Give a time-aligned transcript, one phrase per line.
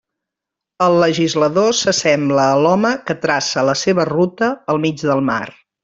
[0.85, 5.43] El legislador s'assembla a l'home que traça la seva ruta al mig del mar.